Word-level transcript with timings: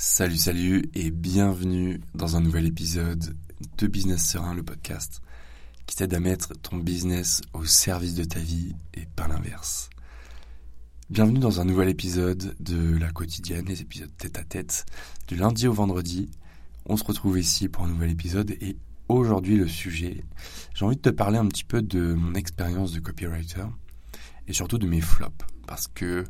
Salut, 0.00 0.36
salut 0.36 0.84
et 0.94 1.10
bienvenue 1.10 2.00
dans 2.14 2.36
un 2.36 2.40
nouvel 2.40 2.66
épisode 2.66 3.34
de 3.78 3.86
Business 3.88 4.24
Serein, 4.24 4.54
le 4.54 4.62
podcast 4.62 5.20
qui 5.86 5.96
t'aide 5.96 6.14
à 6.14 6.20
mettre 6.20 6.52
ton 6.54 6.76
business 6.76 7.42
au 7.52 7.64
service 7.64 8.14
de 8.14 8.22
ta 8.22 8.38
vie 8.38 8.76
et 8.94 9.06
pas 9.16 9.26
l'inverse. 9.26 9.90
Bienvenue 11.10 11.40
dans 11.40 11.60
un 11.60 11.64
nouvel 11.64 11.88
épisode 11.88 12.54
de 12.60 12.96
la 12.96 13.10
quotidienne, 13.10 13.66
les 13.66 13.82
épisodes 13.82 14.16
tête 14.16 14.38
à 14.38 14.44
tête, 14.44 14.86
du 15.26 15.34
lundi 15.34 15.66
au 15.66 15.72
vendredi. 15.72 16.30
On 16.86 16.96
se 16.96 17.02
retrouve 17.02 17.36
ici 17.36 17.68
pour 17.68 17.82
un 17.82 17.88
nouvel 17.88 18.12
épisode 18.12 18.52
et 18.52 18.76
aujourd'hui 19.08 19.56
le 19.56 19.66
sujet, 19.66 20.22
j'ai 20.76 20.84
envie 20.84 20.94
de 20.94 21.02
te 21.02 21.10
parler 21.10 21.38
un 21.38 21.48
petit 21.48 21.64
peu 21.64 21.82
de 21.82 22.14
mon 22.14 22.34
expérience 22.34 22.92
de 22.92 23.00
copywriter 23.00 23.66
et 24.46 24.52
surtout 24.52 24.78
de 24.78 24.86
mes 24.86 25.00
flops 25.00 25.44
parce 25.66 25.88
que 25.88 26.22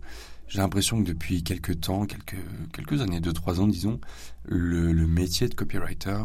j'ai 0.48 0.58
l'impression 0.58 1.02
que 1.02 1.08
depuis 1.08 1.42
quelques 1.42 1.80
temps, 1.80 2.06
quelques, 2.06 2.36
quelques 2.72 3.00
années, 3.00 3.20
deux, 3.20 3.32
trois 3.32 3.60
ans, 3.60 3.68
disons, 3.68 4.00
le, 4.44 4.92
le, 4.92 5.06
métier 5.06 5.48
de 5.48 5.54
copywriter 5.54 6.24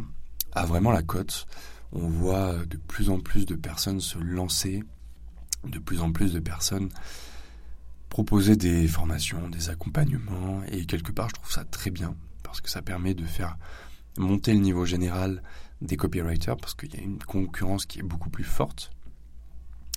a 0.54 0.66
vraiment 0.66 0.91
la 0.91 1.04
cote. 1.04 1.45
On 1.91 2.08
voit 2.08 2.66
de 2.66 2.78
plus 2.78 3.09
en 3.09 3.20
plus 3.20 3.45
de 3.45 3.55
personnes 3.55 4.00
se 4.00 4.17
lancer, 4.17 4.84
de 5.66 5.80
plus 5.80 6.02
en 6.02 6.12
plus 6.12 6.34
de 6.34 6.40
personnes 6.40 6.90
proposer 8.14 8.55
des 8.55 8.88
formations, 8.88 9.50
des 9.50 9.72
accompagnements, 9.72 10.62
et 10.67 10.86
quelque 10.86 11.12
part, 11.12 11.30
je 11.30 11.34
trouve 11.34 11.52
ça 11.52 11.66
très 11.66 11.90
bien, 11.90 12.16
parce 12.44 12.62
que 12.62 12.70
ça 12.70 12.84
permet 12.84 13.16
de 13.16 13.26
faire 13.26 13.58
monter 14.20 14.53
le 14.53 14.59
niveau 14.59 14.86
général 14.86 15.42
des 15.81 15.98
copywriters, 15.98 16.55
parce 16.58 16.76
qu'il 16.76 16.94
y 16.94 16.98
a 17.00 17.02
une 17.02 17.17
concurrence 17.17 17.88
qui 17.88 17.98
est 17.98 18.03
beaucoup 18.03 18.30
plus 18.30 18.44
forte. 18.44 18.92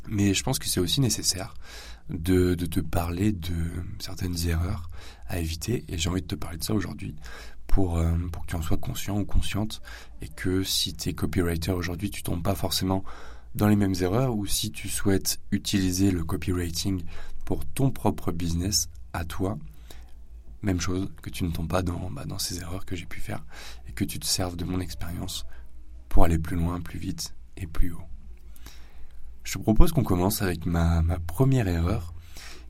Mais 0.09 0.35
je 0.35 0.43
pense 0.43 0.59
que 0.59 0.67
c'est 0.67 0.81
aussi 0.81 1.01
nécessaire 1.01 1.55
de, 2.09 2.55
te 2.55 2.81
parler 2.81 3.33
de 3.33 3.55
certaines 3.99 4.47
erreurs 4.47 4.91
à 5.29 5.39
éviter. 5.39 5.85
Et 5.89 5.99
j'ai 5.99 6.09
envie 6.09 6.23
de 6.23 6.27
te 6.27 6.35
parler 6.35 6.59
de 6.59 6.65
ça 6.65 6.75
aujourd'hui 6.75 7.17
pour, 7.67 7.99
euh, 7.99 8.13
que 8.17 8.47
tu 8.47 8.57
en 8.57 8.63
sois 8.63 8.77
conscient 8.77 9.19
ou 9.19 9.25
consciente. 9.25 9.83
Et 10.23 10.29
que 10.29 10.63
si 10.63 10.95
tu 10.95 11.09
es 11.09 11.15
copywriter 11.15 11.73
aujourd'hui, 11.73 12.11
tu 12.11 12.23
tombes 12.23 12.43
pas 12.43 12.55
forcément 12.55 13.05
dans 13.55 13.69
les 13.69 13.77
mêmes 13.77 13.95
erreurs. 14.01 14.37
Ou 14.37 14.47
si 14.47 14.71
tu 14.71 14.89
souhaites 14.89 15.41
utiliser 15.51 16.11
le 16.11 16.25
copywriting 16.25 17.03
pour 17.45 17.65
ton 17.65 17.91
propre 17.91 18.33
business 18.33 18.89
à 19.13 19.25
toi, 19.25 19.59
même 20.63 20.81
chose, 20.81 21.11
que 21.23 21.31
tu 21.31 21.45
ne 21.45 21.51
tombes 21.51 21.69
pas 21.69 21.83
dans, 21.83 22.11
bah, 22.11 22.25
dans 22.25 22.39
ces 22.39 22.61
erreurs 22.61 22.85
que 22.85 22.97
j'ai 22.97 23.07
pu 23.07 23.21
faire. 23.21 23.45
Et 23.89 23.93
que 23.93 24.05
tu 24.05 24.19
te 24.19 24.27
serves 24.27 24.57
de 24.57 24.65
mon 24.65 24.81
expérience 24.81 25.47
pour 26.09 26.25
aller 26.25 26.39
plus 26.39 26.57
loin, 26.57 26.81
plus 26.81 26.99
vite 26.99 27.35
et 27.57 27.67
plus 27.67 27.93
haut. 27.93 28.03
Je 29.57 29.63
propose 29.63 29.93
qu'on 29.93 30.05
commence 30.05 30.43
avec 30.43 30.67
ma, 30.67 31.03
première 31.27 31.67
erreur 31.67 32.13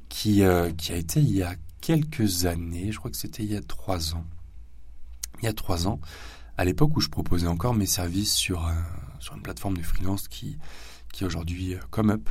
qui, 0.08 0.44
euh, 0.44 0.70
qui 0.70 0.92
a 0.92 0.96
été 0.96 1.18
il 1.18 1.32
y 1.36 1.42
a 1.42 1.56
quelques 1.80 2.46
années, 2.46 2.92
je 2.92 2.98
crois 2.98 3.10
que 3.10 3.16
c'était 3.16 3.42
il 3.42 3.52
y 3.52 3.56
a 3.56 3.60
trois 3.60 4.14
ans. 4.14 4.24
Il 5.42 5.46
y 5.46 5.48
a 5.48 5.52
trois 5.52 5.88
ans, 5.88 6.00
à 6.56 6.64
l'époque 6.64 6.96
où 6.96 7.00
je 7.00 7.08
proposais 7.08 7.48
encore 7.48 7.74
mes 7.74 7.86
services 7.86 8.32
sur, 8.32 8.68
euh, 8.68 8.72
une 9.34 9.42
plateforme 9.42 9.76
de 9.76 9.82
freelance 9.82 10.28
qui, 10.28 10.58
qui 11.12 11.24
est 11.24 11.26
aujourd'hui 11.26 11.74
euh, 11.74 11.80
ComeUp, 11.90 12.30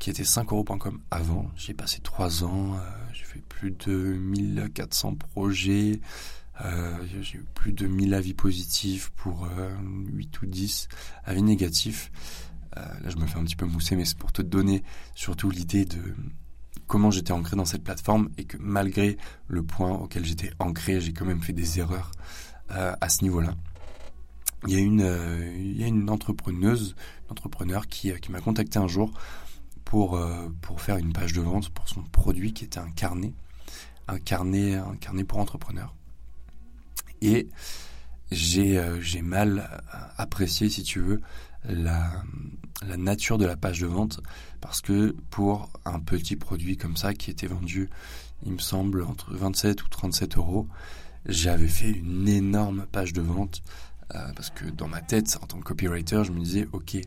qui 0.00 0.10
était 0.10 0.24
5euros.com 0.24 1.00
avant. 1.12 1.48
J'ai 1.54 1.72
passé 1.72 2.00
trois 2.00 2.42
ans, 2.42 2.74
euh, 2.74 2.78
j'ai 3.12 3.24
fait 3.24 3.40
plus 3.40 3.70
de 3.70 3.92
1400 3.92 5.14
projets, 5.14 6.00
j'ai 6.60 7.38
eu 7.38 7.44
plus 7.54 7.72
de 7.72 7.86
1000 7.86 8.14
avis 8.14 8.34
positifs 8.34 9.10
pour 9.10 9.48
8 10.12 10.42
ou 10.42 10.46
10 10.46 10.88
avis 11.24 11.42
négatifs. 11.42 12.10
Euh, 12.76 12.80
là, 12.80 13.10
je 13.10 13.16
me 13.16 13.26
fais 13.26 13.38
un 13.38 13.44
petit 13.44 13.56
peu 13.56 13.66
mousser, 13.66 13.96
mais 13.96 14.04
c'est 14.04 14.16
pour 14.16 14.32
te 14.32 14.42
donner 14.42 14.82
surtout 15.14 15.50
l'idée 15.50 15.84
de 15.84 16.00
comment 16.86 17.10
j'étais 17.10 17.32
ancré 17.32 17.56
dans 17.56 17.64
cette 17.64 17.84
plateforme 17.84 18.30
et 18.36 18.44
que 18.44 18.56
malgré 18.58 19.16
le 19.48 19.62
point 19.62 19.92
auquel 19.92 20.24
j'étais 20.24 20.52
ancré, 20.58 21.00
j'ai 21.00 21.12
quand 21.12 21.24
même 21.24 21.42
fait 21.42 21.52
des 21.52 21.78
erreurs 21.78 22.12
euh, 22.72 22.94
à 23.00 23.08
ce 23.08 23.22
niveau-là. 23.22 23.54
Il 24.66 24.72
y 24.72 24.76
a 24.76 24.80
une, 24.80 25.02
euh, 25.02 25.56
il 25.58 25.80
y 25.80 25.84
a 25.84 25.86
une 25.86 26.10
entrepreneuse, 26.10 26.94
un 27.28 27.32
entrepreneur 27.32 27.86
qui, 27.86 28.12
qui 28.20 28.30
m'a 28.30 28.40
contacté 28.40 28.78
un 28.78 28.88
jour 28.88 29.12
pour, 29.84 30.20
pour 30.60 30.80
faire 30.80 30.98
une 30.98 31.12
page 31.12 31.32
de 31.32 31.40
vente 31.40 31.70
pour 31.70 31.88
son 31.88 32.02
produit 32.02 32.52
qui 32.52 32.64
était 32.64 32.78
un 32.78 32.90
carnet, 32.92 33.32
un 34.06 34.20
carnet, 34.20 34.74
un 34.76 34.94
carnet 34.94 35.24
pour 35.24 35.38
entrepreneurs. 35.38 35.96
Et 37.22 37.48
j'ai 38.30 38.82
j'ai 39.00 39.22
mal 39.22 39.82
apprécié, 40.16 40.68
si 40.68 40.82
tu 40.82 41.00
veux, 41.00 41.20
la, 41.64 42.22
la 42.86 42.96
nature 42.96 43.38
de 43.38 43.44
la 43.44 43.56
page 43.56 43.80
de 43.80 43.86
vente 43.86 44.20
parce 44.60 44.80
que 44.80 45.14
pour 45.30 45.70
un 45.84 46.00
petit 46.00 46.36
produit 46.36 46.76
comme 46.76 46.96
ça 46.96 47.14
qui 47.14 47.30
était 47.30 47.46
vendu, 47.46 47.88
il 48.44 48.52
me 48.52 48.58
semble, 48.58 49.02
entre 49.02 49.34
27 49.34 49.82
ou 49.82 49.88
37 49.88 50.36
euros, 50.36 50.68
j'avais 51.26 51.68
fait 51.68 51.90
une 51.90 52.28
énorme 52.28 52.86
page 52.90 53.12
de 53.12 53.20
vente 53.20 53.62
euh, 54.14 54.32
parce 54.34 54.50
que 54.50 54.64
dans 54.66 54.88
ma 54.88 55.00
tête, 55.00 55.38
en 55.42 55.46
tant 55.46 55.58
que 55.58 55.64
copywriter, 55.64 56.24
je 56.24 56.32
me 56.32 56.40
disais, 56.40 56.66
ok, 56.72 56.98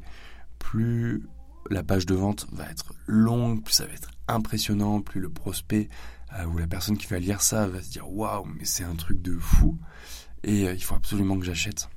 plus 0.60 1.24
la 1.70 1.84
page 1.84 2.06
de 2.06 2.14
vente 2.14 2.48
va 2.52 2.70
être 2.70 2.94
longue, 3.08 3.64
plus 3.64 3.74
ça 3.74 3.86
va 3.86 3.94
être 3.94 4.12
impressionnant, 4.28 5.02
plus 5.02 5.22
le 5.22 5.30
prospect 5.30 5.90
euh, 6.38 6.46
ou 6.46 6.58
la 6.58 6.68
personne 6.68 6.98
qui 6.98 7.08
va 7.08 7.20
lire 7.20 7.42
ça 7.42 7.68
va 7.68 7.82
se 7.82 7.90
dire, 7.90 8.12
waouh, 8.12 8.46
mais 8.46 8.66
c'est 8.66 8.84
un 8.84 8.96
truc 8.96 9.22
de 9.22 9.38
fou 9.38 9.78
et 10.44 10.68
euh, 10.68 10.74
il 10.74 10.84
faut 10.84 10.96
absolument 10.96 11.38
que 11.38 11.46
j'achète. 11.46 11.90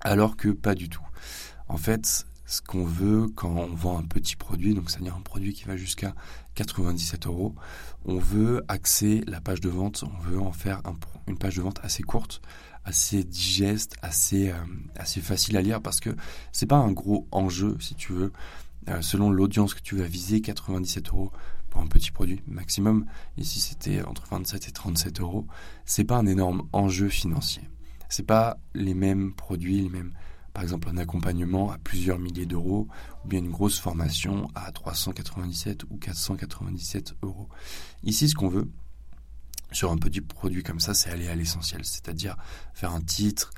Alors 0.00 0.36
que 0.36 0.48
pas 0.48 0.74
du 0.74 0.88
tout. 0.88 1.04
En 1.68 1.76
fait, 1.76 2.26
ce 2.46 2.62
qu'on 2.62 2.84
veut 2.84 3.26
quand 3.34 3.50
on 3.50 3.74
vend 3.74 3.98
un 3.98 4.04
petit 4.04 4.36
produit, 4.36 4.74
donc 4.74 4.90
c'est-à-dire 4.90 5.14
un 5.14 5.20
produit 5.20 5.52
qui 5.52 5.64
va 5.64 5.76
jusqu'à 5.76 6.14
97 6.54 7.26
euros, 7.26 7.54
on 8.04 8.18
veut 8.18 8.64
axer 8.68 9.22
la 9.26 9.40
page 9.40 9.60
de 9.60 9.68
vente, 9.68 10.04
on 10.04 10.18
veut 10.22 10.40
en 10.40 10.52
faire 10.52 10.80
un, 10.86 10.96
une 11.26 11.36
page 11.36 11.56
de 11.56 11.62
vente 11.62 11.80
assez 11.82 12.02
courte, 12.02 12.40
assez 12.84 13.22
digeste, 13.22 13.96
assez, 14.00 14.50
euh, 14.50 14.54
assez 14.96 15.20
facile 15.20 15.56
à 15.56 15.62
lire 15.62 15.82
parce 15.82 16.00
que 16.00 16.16
c'est 16.52 16.66
pas 16.66 16.76
un 16.76 16.92
gros 16.92 17.26
enjeu 17.32 17.76
si 17.80 17.94
tu 17.94 18.12
veux. 18.12 18.32
Euh, 18.88 19.02
selon 19.02 19.30
l'audience 19.30 19.74
que 19.74 19.82
tu 19.82 19.96
vas 19.96 20.06
viser, 20.06 20.40
97 20.40 21.08
euros 21.10 21.30
pour 21.70 21.80
un 21.80 21.86
petit 21.86 22.10
produit 22.10 22.42
maximum. 22.46 23.06
Ici, 23.36 23.60
c'était 23.60 24.02
entre 24.02 24.26
27 24.28 24.68
et 24.68 24.72
37 24.72 25.20
euros. 25.20 25.46
C'est 25.84 26.04
pas 26.04 26.16
un 26.16 26.26
énorme 26.26 26.68
enjeu 26.72 27.08
financier. 27.08 27.62
C'est 28.08 28.26
pas 28.26 28.58
les 28.74 28.94
mêmes 28.94 29.34
produits, 29.34 29.82
les 29.82 29.90
mêmes 29.90 30.12
par 30.58 30.64
exemple 30.64 30.88
un 30.88 30.96
accompagnement 30.96 31.70
à 31.70 31.78
plusieurs 31.78 32.18
milliers 32.18 32.44
d'euros 32.44 32.88
ou 33.24 33.28
bien 33.28 33.38
une 33.38 33.50
grosse 33.50 33.78
formation 33.78 34.50
à 34.56 34.72
397 34.72 35.84
ou 35.84 35.98
497 35.98 37.14
euros. 37.22 37.48
Ici, 38.02 38.28
ce 38.28 38.34
qu'on 38.34 38.48
veut 38.48 38.68
sur 39.70 39.92
un 39.92 39.98
petit 39.98 40.20
produit 40.20 40.64
comme 40.64 40.80
ça, 40.80 40.94
c'est 40.94 41.10
aller 41.10 41.28
à 41.28 41.36
l'essentiel, 41.36 41.84
c'est-à-dire 41.84 42.36
faire 42.74 42.92
un 42.92 43.00
titre, 43.00 43.52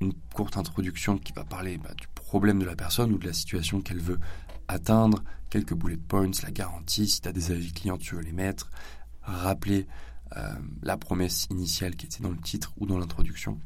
une 0.00 0.14
courte 0.34 0.56
introduction 0.56 1.18
qui 1.18 1.34
va 1.34 1.44
parler 1.44 1.76
bah, 1.76 1.92
du 1.94 2.06
problème 2.14 2.60
de 2.60 2.64
la 2.64 2.76
personne 2.76 3.12
ou 3.12 3.18
de 3.18 3.26
la 3.26 3.34
situation 3.34 3.82
qu'elle 3.82 4.00
veut 4.00 4.18
atteindre, 4.68 5.22
quelques 5.50 5.74
bullet 5.74 5.96
points, 5.96 6.30
la 6.42 6.50
garantie, 6.50 7.08
si 7.08 7.20
tu 7.20 7.28
as 7.28 7.32
des 7.32 7.50
avis 7.50 7.72
clients, 7.72 7.98
tu 7.98 8.14
veux 8.14 8.22
les 8.22 8.32
mettre, 8.32 8.70
rappeler 9.22 9.86
euh, 10.36 10.52
la 10.82 10.96
promesse 10.96 11.46
initiale 11.50 11.96
qui 11.96 12.06
était 12.06 12.22
dans 12.22 12.30
le 12.30 12.38
titre 12.38 12.72
ou 12.78 12.86
dans 12.86 12.98
l'introduction 12.98 13.58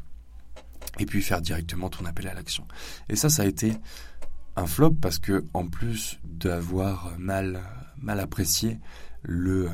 et 0.99 1.07
puis 1.07 1.23
faire 1.23 1.41
directement 1.41 1.89
ton 1.89 2.05
appel 2.05 2.29
à 2.29 2.35
l'action. 2.35 2.67
Et 3.09 3.17
ça, 3.17 3.29
ça 3.29 3.43
a 3.43 3.47
été 3.47 3.75
un 4.57 4.67
flop 4.67 4.93
parce 5.01 5.19
que 5.19 5.45
en 5.55 5.67
plus 5.67 6.19
d'avoir 6.25 7.19
mal 7.19 7.63
mal 7.97 8.21
apprécié 8.21 8.79
euh, 9.29 9.71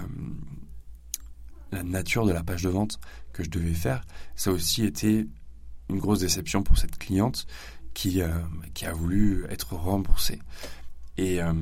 la 1.73 1.83
nature 1.83 2.27
de 2.27 2.33
la 2.33 2.45
page 2.45 2.63
de 2.63 2.69
vente 2.69 3.01
que 3.33 3.43
je 3.43 3.51
devais 3.51 3.75
faire, 3.75 4.05
ça 4.35 4.51
a 4.51 4.53
aussi 4.53 4.85
été 4.85 5.27
une 5.89 5.99
grosse 5.99 6.21
déception 6.21 6.63
pour 6.63 6.79
cette 6.79 6.99
cliente 6.99 7.47
qui 7.95 8.23
euh, 8.23 8.29
qui 8.75 8.87
a 8.87 8.93
voulu 8.93 9.45
être 9.51 9.75
remboursée. 9.75 10.39
Et 11.19 11.43
euh, 11.43 11.53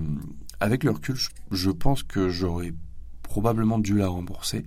avec 0.60 0.84
le 0.84 0.92
recul, 0.92 1.16
je 1.50 1.70
pense 1.70 2.02
que 2.02 2.28
j'aurais 2.28 2.72
probablement 3.22 3.78
dû 3.78 3.96
la 3.96 4.06
rembourser. 4.06 4.64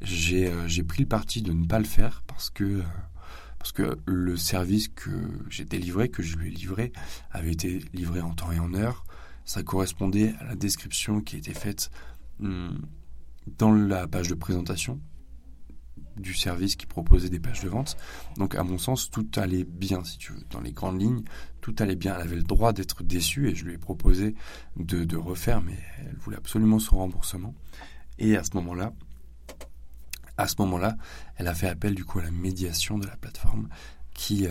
J'ai 0.00 0.52
j'ai 0.68 0.84
pris 0.84 1.02
le 1.02 1.08
parti 1.08 1.42
de 1.42 1.52
ne 1.52 1.66
pas 1.66 1.78
le 1.80 1.84
faire 1.84 2.22
parce 2.26 2.48
que 2.48 2.82
parce 3.58 3.72
que 3.72 3.98
le 4.06 4.36
service 4.36 4.88
que 4.88 5.10
j'ai 5.50 5.64
délivré, 5.64 6.08
que 6.08 6.22
je 6.22 6.36
lui 6.36 6.48
ai 6.48 6.50
livré, 6.54 6.92
avait 7.32 7.52
été 7.52 7.80
livré 7.92 8.20
en 8.20 8.32
temps 8.32 8.52
et 8.52 8.60
en 8.60 8.72
heure. 8.74 9.04
Ça 9.44 9.62
correspondait 9.64 10.34
à 10.38 10.44
la 10.44 10.54
description 10.54 11.20
qui 11.20 11.36
était 11.36 11.54
faite 11.54 11.90
hmm, 12.38 12.76
dans 13.58 13.72
la 13.72 14.06
page 14.06 14.28
de 14.28 14.34
présentation 14.34 15.00
du 16.18 16.34
service 16.34 16.76
qui 16.76 16.86
proposait 16.86 17.28
des 17.28 17.40
pages 17.40 17.60
de 17.60 17.68
vente. 17.68 17.96
Donc 18.36 18.54
à 18.54 18.62
mon 18.62 18.78
sens, 18.78 19.10
tout 19.10 19.26
allait 19.36 19.64
bien, 19.64 20.04
si 20.04 20.18
tu 20.18 20.32
veux. 20.32 20.42
Dans 20.50 20.60
les 20.60 20.72
grandes 20.72 21.00
lignes, 21.00 21.22
tout 21.60 21.74
allait 21.78 21.96
bien. 21.96 22.14
Elle 22.16 22.22
avait 22.22 22.36
le 22.36 22.42
droit 22.42 22.72
d'être 22.72 23.02
déçue 23.02 23.48
et 23.48 23.54
je 23.54 23.64
lui 23.64 23.74
ai 23.74 23.78
proposé 23.78 24.34
de, 24.76 25.16
refaire, 25.16 25.60
mais 25.62 25.78
elle 25.98 26.16
voulait 26.16 26.36
absolument 26.36 26.78
son 26.78 26.96
remboursement. 26.96 27.54
Et 28.18 28.36
à 28.36 28.44
ce 28.44 28.50
moment-là, 28.54 28.92
à 30.36 30.46
ce 30.46 30.54
moment-là, 30.60 30.96
elle 31.36 31.48
a 31.48 31.54
fait 31.54 31.68
appel 31.68 31.94
du 31.94 32.04
coup 32.04 32.18
à 32.20 32.22
la 32.22 32.30
médiation 32.30 32.98
de 32.98 33.06
la 33.06 33.16
plateforme 33.16 33.68
qui, 34.14 34.48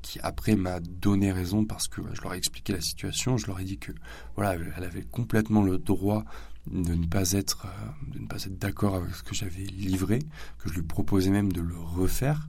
qui 0.00 0.18
après 0.20 0.56
m'a 0.56 0.80
donné 0.80 1.32
raison 1.32 1.64
parce 1.64 1.88
que 1.88 2.00
je 2.14 2.22
leur 2.22 2.34
ai 2.34 2.38
expliqué 2.38 2.72
la 2.72 2.80
situation, 2.80 3.36
je 3.36 3.46
leur 3.46 3.60
ai 3.60 3.64
dit 3.64 3.78
que 3.78 3.92
voilà, 4.34 4.54
elle 4.76 4.84
avait 4.84 5.02
complètement 5.02 5.62
le 5.62 5.78
droit 5.78 6.24
de 6.70 6.94
ne 6.94 7.06
pas 7.06 7.32
être 7.32 7.66
de 8.06 8.18
ne 8.18 8.26
pas 8.26 8.36
être 8.36 8.58
d'accord 8.58 8.94
avec 8.96 9.14
ce 9.14 9.22
que 9.22 9.34
j'avais 9.34 9.64
livré, 9.64 10.20
que 10.58 10.68
je 10.68 10.74
lui 10.74 10.82
proposais 10.82 11.30
même 11.30 11.52
de 11.52 11.60
le 11.60 11.76
refaire 11.76 12.48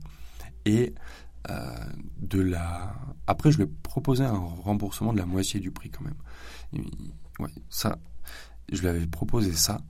et 0.64 0.94
de 2.20 2.40
la. 2.40 2.94
Après, 3.26 3.50
je 3.50 3.56
lui 3.56 3.64
ai 3.64 3.70
proposé 3.82 4.24
un 4.24 4.38
remboursement 4.38 5.12
de 5.12 5.18
la 5.18 5.26
moitié 5.26 5.58
du 5.58 5.72
prix 5.72 5.90
quand 5.90 6.04
même. 6.04 6.84
ouais, 7.40 7.50
ça, 7.68 7.98
je 8.70 8.80
lui 8.80 8.86
avais 8.86 9.06
proposé 9.08 9.52
ça 9.52 9.80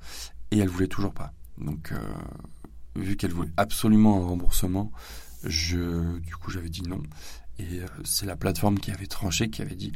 et 0.50 0.58
elle 0.58 0.68
voulait 0.68 0.88
toujours 0.88 1.12
pas. 1.12 1.34
Donc, 1.58 1.92
vu 2.96 3.16
qu'elle 3.16 3.32
voulait 3.32 3.52
absolument 3.58 4.22
un 4.22 4.26
remboursement, 4.26 4.90
je, 5.44 6.18
du 6.20 6.36
coup, 6.36 6.50
j'avais 6.50 6.68
dit 6.68 6.82
non. 6.82 7.02
Et 7.58 7.80
euh, 7.80 7.86
c'est 8.04 8.26
la 8.26 8.36
plateforme 8.36 8.78
qui 8.78 8.90
avait 8.90 9.06
tranché, 9.06 9.50
qui 9.50 9.62
avait 9.62 9.74
dit 9.74 9.92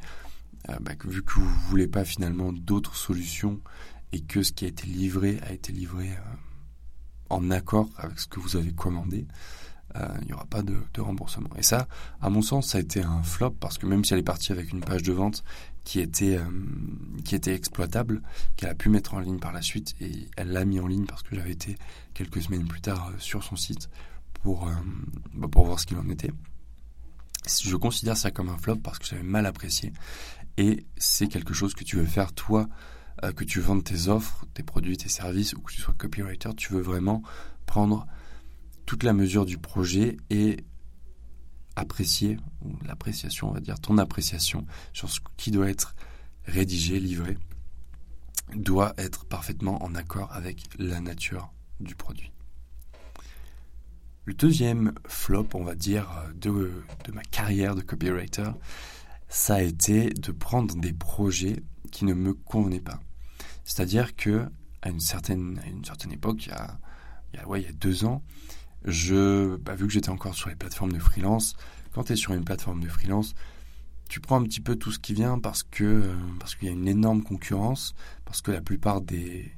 euh, 0.68 0.76
bah, 0.80 0.92
vu 1.04 1.22
que 1.22 1.34
vous 1.34 1.48
voulez 1.68 1.86
pas 1.86 2.04
finalement 2.04 2.52
d'autres 2.52 2.96
solutions 2.96 3.60
et 4.16 4.20
que 4.20 4.42
ce 4.42 4.50
qui 4.50 4.64
a 4.64 4.68
été 4.68 4.86
livré 4.86 5.38
a 5.46 5.52
été 5.52 5.72
livré 5.72 6.08
euh, 6.08 6.20
en 7.28 7.50
accord 7.50 7.90
avec 7.98 8.18
ce 8.18 8.26
que 8.26 8.40
vous 8.40 8.56
avez 8.56 8.72
commandé, 8.72 9.26
il 10.20 10.26
n'y 10.26 10.32
aura 10.34 10.44
pas 10.44 10.62
de, 10.62 10.76
remboursement. 10.98 11.48
Et 11.56 11.62
ça, 11.62 11.88
à 12.20 12.28
mon 12.28 12.42
sens, 12.42 12.68
ça 12.68 12.78
a 12.78 12.80
été 12.82 13.02
un 13.02 13.22
flop 13.22 13.52
parce 13.52 13.78
que 13.78 13.86
même 13.86 14.04
si 14.04 14.12
elle 14.12 14.18
est 14.18 14.22
partie 14.22 14.52
avec 14.52 14.70
une 14.70 14.80
page 14.80 15.02
de 15.02 15.12
vente 15.12 15.42
qui 15.84 16.00
était, 16.00 16.38
qui 17.24 17.34
était 17.34 17.54
exploitable, 17.54 18.20
qu'elle 18.56 18.68
a 18.68 18.74
pu 18.74 18.90
mettre 18.90 19.14
en 19.14 19.20
ligne 19.20 19.38
par 19.38 19.52
la 19.52 19.62
suite, 19.62 19.94
et 20.02 20.28
elle 20.36 20.48
l'a 20.48 20.66
mis 20.66 20.80
en 20.80 20.86
ligne 20.86 21.06
parce 21.06 21.22
que 21.22 21.34
j'avais 21.34 21.52
été 21.52 21.78
quelques 22.12 22.42
semaines 22.42 22.68
plus 22.68 22.82
tard 22.82 23.10
sur 23.16 23.42
son 23.42 23.56
site 23.56 23.88
pour, 24.42 24.68
euh, 24.68 24.72
bah, 25.32 25.48
pour 25.50 25.64
voir 25.64 25.80
ce 25.80 25.86
qu'il 25.86 25.96
en 25.96 26.08
était. 26.10 26.32
Je 27.62 27.76
considère 27.76 28.16
ça 28.16 28.30
comme 28.30 28.48
un 28.48 28.58
flop 28.58 28.76
parce 28.76 28.98
que 28.98 29.06
j'avais 29.06 29.22
mal 29.22 29.46
apprécié. 29.46 29.92
Et 30.56 30.86
c'est 30.96 31.28
quelque 31.28 31.54
chose 31.54 31.74
que 31.74 31.84
tu 31.84 31.96
veux 31.96 32.04
faire, 32.06 32.32
toi, 32.32 32.68
euh, 33.24 33.32
que 33.32 33.44
tu 33.44 33.60
vendes 33.60 33.84
tes 33.84 34.08
offres, 34.08 34.46
tes 34.54 34.62
produits, 34.62 34.96
tes 34.96 35.08
services, 35.08 35.54
ou 35.54 35.60
que 35.60 35.72
tu 35.72 35.80
sois 35.80 35.94
copywriter, 35.96 36.50
tu 36.56 36.72
veux 36.72 36.82
vraiment 36.82 37.22
prendre 37.64 38.06
toute 38.84 39.02
la 39.02 39.12
mesure 39.12 39.46
du 39.46 39.58
projet 39.58 40.16
et 40.30 40.64
apprécier, 41.74 42.38
ou 42.64 42.72
l'appréciation, 42.86 43.50
on 43.50 43.52
va 43.52 43.60
dire, 43.60 43.78
ton 43.80 43.98
appréciation 43.98 44.66
sur 44.92 45.10
ce 45.10 45.20
qui 45.36 45.50
doit 45.50 45.68
être 45.68 45.94
rédigé, 46.44 47.00
livré, 47.00 47.36
doit 48.54 48.94
être 48.96 49.24
parfaitement 49.24 49.82
en 49.82 49.94
accord 49.94 50.32
avec 50.32 50.62
la 50.78 51.00
nature 51.00 51.52
du 51.80 51.94
produit. 51.94 52.32
Le 54.24 54.34
deuxième 54.34 54.92
flop, 55.06 55.48
on 55.54 55.64
va 55.64 55.74
dire, 55.74 56.08
de, 56.34 56.82
de 57.04 57.12
ma 57.12 57.22
carrière 57.22 57.74
de 57.74 57.80
copywriter, 57.80 58.50
ça 59.28 59.56
a 59.56 59.62
été 59.62 60.10
de 60.10 60.32
prendre 60.32 60.74
des 60.76 60.92
projets 60.92 61.62
qui 61.86 62.04
ne 62.04 62.14
me 62.14 62.34
convenaient 62.34 62.80
pas. 62.80 63.00
C'est-à-dire 63.64 64.16
que 64.16 64.46
à 64.82 64.90
une 64.90 65.00
certaine, 65.00 65.60
à 65.64 65.66
une 65.66 65.84
certaine 65.84 66.12
époque, 66.12 66.46
il 66.46 66.50
y 66.50 66.52
a, 66.52 66.78
il 67.32 67.40
y 67.40 67.42
a, 67.42 67.48
ouais, 67.48 67.60
il 67.62 67.66
y 67.66 67.68
a 67.68 67.72
deux 67.72 68.04
ans, 68.04 68.22
je, 68.84 69.56
bah, 69.56 69.74
vu 69.74 69.86
que 69.86 69.92
j'étais 69.92 70.10
encore 70.10 70.34
sur 70.34 70.48
les 70.48 70.54
plateformes 70.54 70.92
de 70.92 70.98
freelance, 70.98 71.56
quand 71.92 72.04
tu 72.04 72.12
es 72.12 72.16
sur 72.16 72.32
une 72.32 72.44
plateforme 72.44 72.80
de 72.82 72.88
freelance, 72.88 73.34
tu 74.08 74.20
prends 74.20 74.40
un 74.40 74.44
petit 74.44 74.60
peu 74.60 74.76
tout 74.76 74.92
ce 74.92 74.98
qui 74.98 75.14
vient 75.14 75.40
parce 75.40 75.64
que 75.64 76.14
parce 76.38 76.54
qu'il 76.54 76.68
y 76.68 76.70
a 76.70 76.74
une 76.74 76.86
énorme 76.86 77.22
concurrence, 77.22 77.94
parce 78.24 78.40
que 78.40 78.52
la 78.52 78.60
plupart 78.60 79.00
des, 79.00 79.52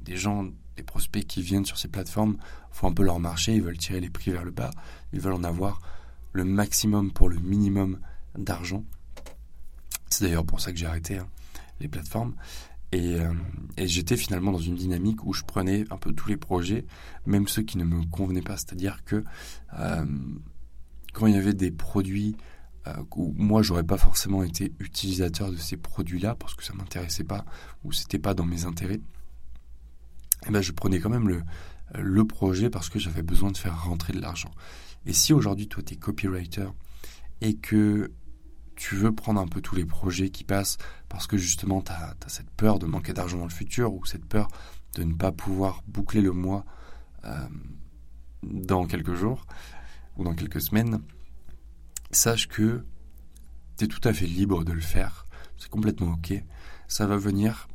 des 0.00 0.16
gens 0.16 0.48
les 0.76 0.82
prospects 0.82 1.26
qui 1.26 1.42
viennent 1.42 1.66
sur 1.66 1.76
ces 1.76 1.88
plateformes 1.88 2.38
font 2.70 2.88
un 2.88 2.92
peu 2.92 3.02
leur 3.02 3.20
marché, 3.20 3.54
ils 3.54 3.62
veulent 3.62 3.76
tirer 3.76 4.00
les 4.00 4.08
prix 4.08 4.30
vers 4.30 4.44
le 4.44 4.50
bas, 4.50 4.70
ils 5.12 5.20
veulent 5.20 5.34
en 5.34 5.44
avoir 5.44 5.80
le 6.32 6.44
maximum 6.44 7.12
pour 7.12 7.28
le 7.28 7.36
minimum 7.38 7.98
d'argent. 8.38 8.84
C'est 10.08 10.24
d'ailleurs 10.24 10.46
pour 10.46 10.60
ça 10.60 10.72
que 10.72 10.78
j'ai 10.78 10.86
arrêté 10.86 11.18
hein, 11.18 11.28
les 11.80 11.88
plateformes. 11.88 12.34
Euh, 12.94 13.32
et, 13.76 13.86
j'étais 13.86 14.16
finalement 14.16 14.52
dans 14.52 14.58
une 14.58 14.74
dynamique 14.74 15.24
où 15.24 15.32
je 15.32 15.44
prenais 15.44 15.84
un 15.90 15.96
peu 15.96 16.12
tous 16.12 16.28
les 16.28 16.36
projets, 16.36 16.86
même 17.26 17.46
ceux 17.46 17.62
qui 17.62 17.78
ne 17.78 17.84
me 17.84 18.04
convenaient 18.06 18.42
pas. 18.42 18.56
C'est-à-dire 18.56 19.04
que 19.04 19.22
euh, 19.78 20.06
quand 21.12 21.26
il 21.26 21.34
y 21.34 21.38
avait 21.38 21.54
des 21.54 21.70
produits 21.70 22.36
euh, 22.86 22.94
où 23.14 23.32
moi 23.36 23.62
j'aurais 23.62 23.84
pas 23.84 23.98
forcément 23.98 24.42
été 24.42 24.72
utilisateur 24.80 25.52
de 25.52 25.56
ces 25.56 25.76
produits-là 25.76 26.34
parce 26.34 26.54
que 26.54 26.64
ça 26.64 26.72
m'intéressait 26.72 27.24
pas 27.24 27.44
ou 27.84 27.92
c'était 27.92 28.18
pas 28.18 28.34
dans 28.34 28.46
mes 28.46 28.64
intérêts, 28.64 29.00
eh 30.46 30.50
ben, 30.50 30.60
je 30.60 30.72
prenais 30.72 30.98
quand 30.98 31.10
même 31.10 31.28
le, 31.28 31.42
le 31.94 32.24
projet 32.26 32.70
parce 32.70 32.88
que 32.88 32.98
j'avais 32.98 33.22
besoin 33.22 33.50
de 33.50 33.56
faire 33.56 33.84
rentrer 33.84 34.12
de 34.12 34.20
l'argent. 34.20 34.50
Et 35.06 35.12
si 35.12 35.32
aujourd'hui, 35.32 35.68
toi, 35.68 35.82
tu 35.82 35.94
es 35.94 35.96
copywriter 35.96 36.68
et 37.40 37.54
que 37.54 38.10
tu 38.80 38.96
veux 38.96 39.12
prendre 39.12 39.38
un 39.38 39.46
peu 39.46 39.60
tous 39.60 39.74
les 39.74 39.84
projets 39.84 40.30
qui 40.30 40.42
passent 40.42 40.78
parce 41.10 41.26
que 41.26 41.36
justement, 41.36 41.82
tu 41.82 41.92
as, 41.92 42.16
cette 42.28 42.48
peur 42.50 42.78
de 42.78 42.86
manquer 42.86 43.12
d'argent 43.12 43.36
dans 43.36 43.44
le 43.44 43.50
futur 43.50 43.92
ou 43.92 44.06
cette 44.06 44.24
peur 44.24 44.48
de 44.94 45.04
ne 45.04 45.12
pas 45.12 45.32
pouvoir 45.32 45.82
boucler 45.86 46.22
le 46.22 46.32
mois 46.32 46.64
euh, 47.26 47.46
dans 48.42 48.86
quelques 48.86 49.12
jours 49.12 49.46
ou 50.16 50.24
dans 50.24 50.34
quelques 50.34 50.62
semaines, 50.62 51.02
sache 52.10 52.48
que 52.48 52.82
tu 53.76 53.84
es 53.84 53.86
tout 53.86 54.00
à 54.08 54.14
fait 54.14 54.26
libre 54.26 54.64
de 54.64 54.72
le 54.72 54.80
faire. 54.80 55.26
C'est 55.58 55.68
complètement 55.68 56.14
OK. 56.14 56.32
Ça 56.88 57.06
va 57.06 57.18
venir 57.18 57.68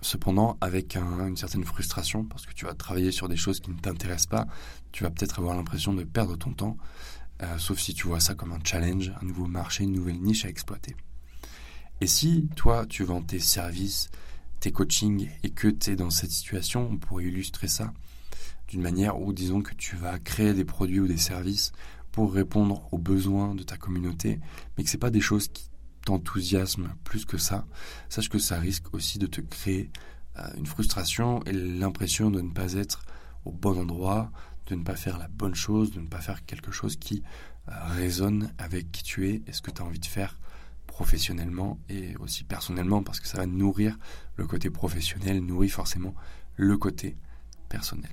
cependant 0.00 0.56
avec 0.62 0.96
une 0.96 1.36
certaine 1.36 1.64
frustration 1.64 2.24
parce 2.24 2.46
que 2.46 2.54
tu 2.54 2.64
vas 2.64 2.72
travailler 2.72 3.12
sur 3.12 3.28
des 3.28 3.36
choses 3.36 3.60
qui 3.60 3.70
ne 3.70 3.78
t'intéressent 3.78 4.28
pas, 4.28 4.46
tu 4.90 5.04
vas 5.04 5.10
peut-être 5.10 5.38
avoir 5.38 5.54
l'impression 5.54 5.92
de 5.92 6.02
perdre 6.02 6.36
ton 6.36 6.54
temps, 6.54 6.78
euh, 7.42 7.58
sauf 7.58 7.78
si 7.78 7.94
tu 7.94 8.06
vois 8.06 8.20
ça 8.20 8.34
comme 8.34 8.52
un 8.52 8.62
challenge, 8.62 9.12
un 9.20 9.24
nouveau 9.24 9.46
marché, 9.46 9.84
une 9.84 9.92
nouvelle 9.92 10.20
niche 10.20 10.44
à 10.44 10.48
exploiter. 10.48 10.96
Et 12.00 12.06
si 12.06 12.48
toi 12.56 12.86
tu 12.86 13.04
vends 13.04 13.22
tes 13.22 13.40
services, 13.40 14.10
tes 14.60 14.72
coachings 14.72 15.28
et 15.42 15.50
que 15.50 15.68
tu 15.68 15.90
es 15.90 15.96
dans 15.96 16.10
cette 16.10 16.30
situation, 16.30 16.88
on 16.90 16.96
pourrait 16.96 17.24
illustrer 17.24 17.68
ça 17.68 17.92
d'une 18.68 18.82
manière 18.82 19.20
où 19.20 19.32
disons 19.32 19.62
que 19.62 19.74
tu 19.74 19.96
vas 19.96 20.18
créer 20.18 20.54
des 20.54 20.64
produits 20.64 21.00
ou 21.00 21.06
des 21.06 21.18
services 21.18 21.72
pour 22.12 22.32
répondre 22.32 22.88
aux 22.92 22.98
besoins 22.98 23.54
de 23.54 23.62
ta 23.62 23.76
communauté, 23.76 24.40
mais 24.76 24.84
que 24.84 24.90
ce 24.90 24.96
pas 24.96 25.10
des 25.10 25.20
choses 25.20 25.48
qui 25.48 25.68
t'enthousiasme 26.04 26.94
plus 27.02 27.24
que 27.24 27.38
ça, 27.38 27.66
sache 28.08 28.28
que 28.28 28.38
ça 28.38 28.58
risque 28.58 28.94
aussi 28.94 29.18
de 29.18 29.26
te 29.26 29.40
créer 29.40 29.90
euh, 30.38 30.48
une 30.56 30.66
frustration 30.66 31.42
et 31.44 31.52
l'impression 31.52 32.30
de 32.30 32.40
ne 32.40 32.50
pas 32.50 32.74
être 32.74 33.04
au 33.44 33.52
bon 33.52 33.78
endroit, 33.78 34.30
de 34.66 34.74
ne 34.74 34.82
pas 34.82 34.96
faire 34.96 35.18
la 35.18 35.28
bonne 35.28 35.54
chose, 35.54 35.92
de 35.92 36.00
ne 36.00 36.06
pas 36.06 36.20
faire 36.20 36.44
quelque 36.44 36.72
chose 36.72 36.96
qui 36.96 37.22
euh, 37.68 37.72
résonne 37.88 38.52
avec 38.58 38.90
qui 38.92 39.02
tu 39.02 39.28
es 39.28 39.42
et 39.46 39.52
ce 39.52 39.62
que 39.62 39.70
tu 39.70 39.82
as 39.82 39.84
envie 39.84 39.98
de 39.98 40.06
faire 40.06 40.38
professionnellement 40.86 41.78
et 41.88 42.16
aussi 42.16 42.44
personnellement 42.44 43.02
parce 43.02 43.20
que 43.20 43.26
ça 43.26 43.38
va 43.38 43.46
nourrir 43.46 43.98
le 44.36 44.46
côté 44.46 44.70
professionnel, 44.70 45.40
nourrit 45.40 45.68
forcément 45.68 46.14
le 46.56 46.76
côté 46.76 47.16
personnel. 47.68 48.12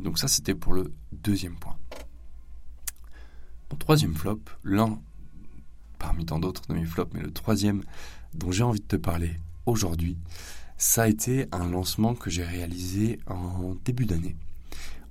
Donc 0.00 0.18
ça 0.18 0.28
c'était 0.28 0.54
pour 0.54 0.72
le 0.72 0.92
deuxième 1.12 1.56
point. 1.56 1.76
Mon 3.70 3.76
troisième 3.76 4.14
flop, 4.14 4.40
l'un 4.64 5.00
parmi 5.98 6.24
tant 6.24 6.40
d'autres 6.40 6.66
de 6.66 6.74
mes 6.74 6.84
flops, 6.84 7.12
mais 7.14 7.20
le 7.20 7.30
troisième 7.30 7.82
dont 8.34 8.50
j'ai 8.50 8.64
envie 8.64 8.80
de 8.80 8.86
te 8.86 8.96
parler 8.96 9.38
aujourd'hui, 9.66 10.16
ça 10.76 11.02
a 11.02 11.08
été 11.08 11.46
un 11.52 11.68
lancement 11.68 12.14
que 12.14 12.30
j'ai 12.30 12.42
réalisé 12.42 13.20
en 13.26 13.76
début 13.84 14.06
d'année. 14.06 14.34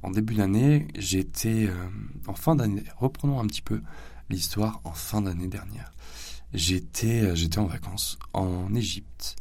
En 0.02 0.12
début 0.12 0.36
d'année, 0.36 0.88
j'étais 0.96 1.68
euh, 1.68 1.90
en 2.28 2.34
fin 2.34 2.56
d'année. 2.56 2.84
Reprenons 2.98 3.40
un 3.40 3.48
petit 3.48 3.62
peu 3.62 3.82
l'histoire 4.30 4.80
en 4.86 4.94
fin 4.94 5.22
d'année 5.22 5.48
dernière. 5.48 5.92
J'étais 6.54 7.22
euh, 7.22 7.62
en 7.62 7.66
vacances 7.66 8.18
en 8.34 8.74
Égypte 8.74 9.36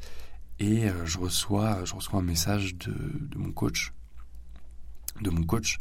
et 0.58 0.88
euh, 0.88 1.06
je 1.06 1.18
reçois 1.18 1.84
je 1.84 1.94
reçois 1.94 2.18
un 2.18 2.22
message 2.22 2.76
de, 2.76 2.92
mon 3.36 3.52
coach 3.52 3.92
de 5.20 5.30
mon 5.30 5.44
coach 5.44 5.78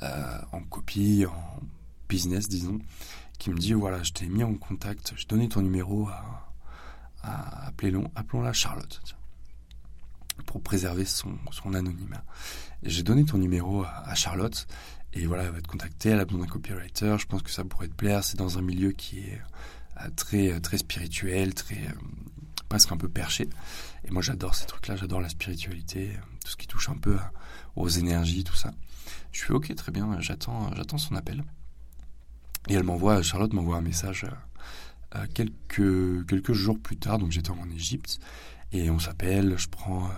en 0.00 0.62
copie 0.62 1.26
en 1.26 1.60
business 2.08 2.48
disons 2.48 2.78
qui 3.38 3.50
me 3.50 3.58
dit 3.58 3.72
voilà, 3.72 4.02
je 4.02 4.12
t'ai 4.12 4.26
mis 4.26 4.44
en 4.44 4.54
contact, 4.54 5.14
j'ai 5.16 5.26
donné 5.26 5.48
ton 5.48 5.62
numéro 5.62 6.08
à, 6.08 6.52
à 7.22 7.66
appelons-la 8.14 8.52
Charlotte, 8.52 9.00
pour 10.44 10.62
préserver 10.62 11.04
son, 11.04 11.36
anonymat. 11.74 12.24
J'ai 12.82 13.02
donné 13.02 13.24
ton 13.24 13.38
numéro 13.38 13.84
à, 13.84 14.14
Charlotte, 14.14 14.66
et 15.12 15.26
voilà, 15.26 15.44
elle 15.44 15.50
va 15.50 15.60
te 15.60 15.68
contacter, 15.68 16.10
elle 16.10 16.20
a 16.20 16.24
besoin 16.24 16.40
d'un 16.40 16.50
copywriter, 16.50 17.16
je 17.18 17.26
pense 17.26 17.42
que 17.42 17.50
ça 17.50 17.64
pourrait 17.64 17.88
te 17.88 17.94
plaire, 17.94 18.24
c'est 18.24 18.36
dans 18.36 18.58
un 18.58 18.62
milieu 18.62 18.92
qui 18.92 19.20
est 19.20 19.40
euh, 20.00 20.08
très, 20.16 20.60
très 20.60 20.78
spirituel, 20.78 21.54
très 21.54 21.86
euh, 21.86 21.92
presque 22.68 22.92
un 22.92 22.96
peu 22.96 23.08
perché. 23.08 23.48
Et 24.04 24.10
moi 24.10 24.22
j'adore 24.22 24.54
ces 24.54 24.66
trucs-là, 24.66 24.96
j'adore 24.96 25.20
la 25.20 25.28
spiritualité, 25.28 26.12
tout 26.44 26.52
ce 26.52 26.56
qui 26.56 26.66
touche 26.66 26.88
un 26.88 26.96
peu 26.96 27.18
aux 27.76 27.88
énergies, 27.88 28.44
tout 28.44 28.56
ça. 28.56 28.72
Je 29.32 29.40
suis 29.40 29.52
ok, 29.52 29.74
très 29.74 29.92
bien, 29.92 30.20
j'attends, 30.20 30.74
j'attends 30.74 30.98
son 30.98 31.16
appel. 31.16 31.44
Et 32.68 32.74
elle 32.74 32.84
m'envoie, 32.84 33.22
Charlotte 33.22 33.52
m'envoie 33.52 33.76
un 33.76 33.82
message 33.82 34.26
euh, 35.16 35.26
quelques, 35.34 36.26
quelques 36.26 36.52
jours 36.52 36.78
plus 36.78 36.96
tard, 36.96 37.18
donc 37.18 37.32
j'étais 37.32 37.50
en 37.50 37.68
Égypte, 37.70 38.20
et 38.72 38.90
on 38.90 38.98
s'appelle, 38.98 39.56
je 39.58 39.68
prends, 39.68 40.10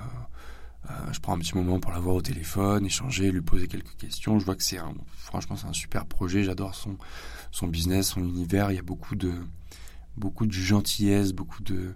euh, 0.91 0.93
je 1.13 1.21
prends 1.21 1.35
un 1.35 1.39
petit 1.39 1.55
moment 1.55 1.81
pour 1.81 1.93
la 1.93 1.99
voir 2.01 2.17
au 2.17 2.23
téléphone, 2.23 2.85
échanger, 2.85 3.31
lui 3.31 3.41
poser 3.41 3.69
quelques 3.69 3.97
questions. 3.97 4.39
Je 4.39 4.45
vois 4.45 4.57
que 4.57 4.63
c'est 4.63 4.79
un, 4.79 4.95
franchement, 5.17 5.57
c'est 5.57 5.67
un 5.67 5.73
super 5.73 6.07
projet. 6.07 6.45
J'adore 6.45 6.75
son, 6.75 6.97
son 7.51 7.67
business, 7.67 8.09
son 8.09 8.21
univers. 8.21 8.71
Il 8.71 8.77
y 8.77 8.81
a 8.81 8.83
beaucoup 8.83 9.17
de, 9.17 9.33
beaucoup 10.17 10.47
de 10.47 10.53
gentillesse, 10.53 11.33
beaucoup 11.33 11.63
de, 11.63 11.95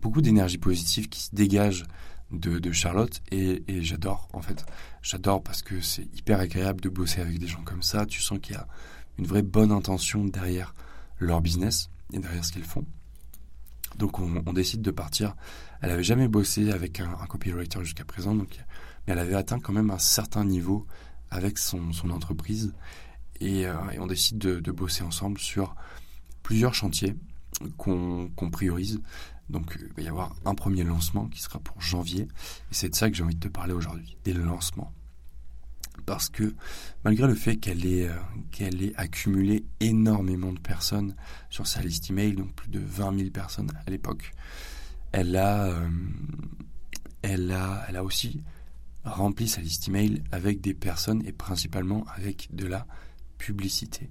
beaucoup 0.00 0.22
d'énergie 0.22 0.58
positive 0.58 1.08
qui 1.08 1.20
se 1.20 1.34
dégage 1.34 1.84
de, 2.32 2.72
Charlotte 2.72 3.20
et, 3.32 3.62
j'adore 3.82 4.28
en 4.32 4.40
fait. 4.40 4.64
J'adore 5.02 5.42
parce 5.42 5.62
que 5.62 5.80
c'est 5.80 6.04
hyper 6.16 6.40
agréable 6.40 6.80
de 6.80 6.88
bosser 6.88 7.20
avec 7.20 7.38
des 7.38 7.46
gens 7.46 7.62
comme 7.62 7.82
ça. 7.82 8.06
Tu 8.06 8.20
sens 8.20 8.38
qu'il 8.40 8.54
y 8.54 8.58
a 8.58 8.66
une 9.18 9.26
vraie 9.26 9.42
bonne 9.42 9.72
intention 9.72 10.24
derrière 10.24 10.74
leur 11.18 11.40
business 11.40 11.90
et 12.12 12.18
derrière 12.18 12.44
ce 12.44 12.52
qu'ils 12.52 12.64
font. 12.64 12.86
Donc 14.00 14.18
on, 14.18 14.52
décide 14.52 14.80
de 14.80 14.90
partir. 14.90 15.36
Elle 15.82 15.90
avait 15.90 16.02
jamais 16.02 16.26
bossé 16.26 16.72
avec 16.72 17.00
un, 17.00 17.14
copywriter 17.28 17.84
jusqu'à 17.84 18.04
présent, 18.04 18.34
mais 18.34 18.46
elle 19.06 19.18
avait 19.18 19.34
atteint 19.34 19.60
quand 19.60 19.74
même 19.74 19.90
un 19.90 19.98
certain 19.98 20.44
niveau 20.44 20.86
avec 21.30 21.58
son, 21.58 21.92
entreprise. 22.10 22.72
Et, 23.40 23.66
euh, 23.66 23.74
on 23.98 24.06
décide 24.06 24.38
de, 24.38 24.72
bosser 24.72 25.04
ensemble 25.04 25.38
sur 25.38 25.76
plusieurs 26.42 26.74
chantiers 26.74 27.14
qu'on 27.76 28.50
priorise 28.50 29.00
donc 29.50 29.76
il 29.80 29.92
va 29.94 30.02
y 30.02 30.08
avoir 30.08 30.32
un 30.44 30.54
premier 30.54 30.84
lancement 30.84 31.26
qui 31.26 31.42
sera 31.42 31.58
pour 31.58 31.80
janvier. 31.80 32.22
Et 32.22 32.74
c'est 32.74 32.88
de 32.88 32.94
ça 32.94 33.10
que 33.10 33.16
j'ai 33.16 33.24
envie 33.24 33.34
de 33.34 33.40
te 33.40 33.48
parler 33.48 33.72
aujourd'hui, 33.72 34.16
des 34.24 34.32
lancements. 34.32 34.92
Parce 36.06 36.28
que 36.28 36.54
malgré 37.04 37.26
le 37.26 37.34
fait 37.34 37.56
qu'elle 37.56 37.86
ait, 37.86 38.08
euh, 38.08 38.14
qu'elle 38.50 38.82
ait 38.82 38.92
accumulé 38.96 39.64
énormément 39.80 40.52
de 40.52 40.58
personnes 40.58 41.14
sur 41.50 41.66
sa 41.66 41.82
liste 41.82 42.10
email, 42.10 42.34
donc 42.34 42.54
plus 42.54 42.70
de 42.70 42.80
20 42.80 43.18
000 43.18 43.30
personnes 43.30 43.70
à 43.86 43.90
l'époque, 43.90 44.32
elle 45.12 45.36
a, 45.36 45.66
euh, 45.66 45.88
elle, 47.22 47.50
a, 47.52 47.84
elle 47.88 47.96
a 47.96 48.04
aussi 48.04 48.42
rempli 49.04 49.48
sa 49.48 49.60
liste 49.60 49.88
email 49.88 50.22
avec 50.30 50.60
des 50.60 50.74
personnes 50.74 51.24
et 51.26 51.32
principalement 51.32 52.04
avec 52.14 52.48
de 52.54 52.66
la 52.66 52.86
publicité. 53.38 54.10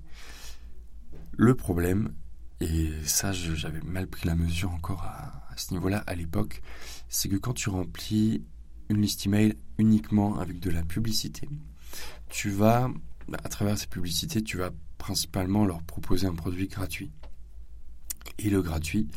Le 1.37 1.55
problème, 1.55 2.13
et 2.61 2.91
ça, 3.05 3.31
j'avais 3.31 3.81
mal 3.81 4.07
pris 4.07 4.27
la 4.27 4.35
mesure 4.35 4.71
encore 4.71 5.03
à, 5.03 5.45
ce 5.55 5.73
niveau-là 5.73 6.03
à 6.07 6.15
l'époque. 6.15 6.61
C'est 7.07 7.29
que 7.29 7.35
quand 7.35 7.53
tu 7.53 7.69
remplis 7.69 8.43
une 8.89 9.01
liste 9.01 9.25
email 9.25 9.55
uniquement 9.77 10.39
avec 10.39 10.59
de 10.59 10.69
la 10.69 10.83
publicité, 10.83 11.47
tu 12.29 12.49
vas, 12.49 12.89
à 13.43 13.49
travers 13.49 13.77
ces 13.77 13.87
publicités, 13.87 14.43
tu 14.43 14.57
vas 14.57 14.71
principalement 14.97 15.65
leur 15.65 15.83
proposer 15.83 16.27
un 16.27 16.35
produit 16.35 16.67
gratuit. 16.67 17.11
Et 18.37 18.49
le 18.49 18.61
gratuit 18.61 19.07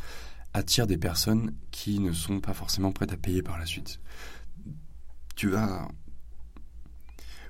attire 0.54 0.86
des 0.86 0.98
personnes 0.98 1.54
qui 1.70 1.98
ne 2.00 2.12
sont 2.12 2.40
pas 2.40 2.54
forcément 2.54 2.92
prêtes 2.92 3.12
à 3.12 3.16
payer 3.16 3.42
par 3.42 3.58
la 3.58 3.66
suite. 3.66 4.00
Tu 5.36 5.48
vas. 5.48 5.88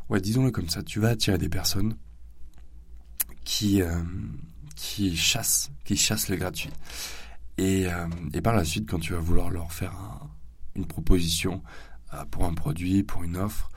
Ouais, 0.08 0.20
disons-le 0.20 0.50
comme 0.50 0.68
ça, 0.68 0.82
tu 0.82 1.00
vas 1.00 1.10
attirer 1.10 1.38
des 1.38 1.48
personnes 1.48 1.96
qui. 3.44 3.82
Euh, 3.82 4.02
chassent, 5.14 5.70
qui 5.84 5.96
chassent 5.96 6.28
le 6.28 6.36
gratuit. 6.36 6.70
Et, 7.58 7.86
euh, 7.86 8.08
et, 8.32 8.40
par 8.40 8.54
la 8.54 8.64
suite, 8.64 8.88
quand 8.88 8.98
tu 8.98 9.12
vas 9.12 9.20
vouloir 9.20 9.50
leur 9.50 9.72
faire 9.72 9.94
une 10.74 10.86
proposition 10.86 11.62
euh, 12.14 12.24
pour 12.26 12.44
un 12.44 12.54
produit, 12.54 13.02
pour 13.02 13.22
une 13.22 13.36
offre, 13.36 13.70